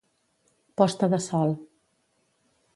Posta 0.79 1.11
de 1.13 1.21
sol. 1.27 1.55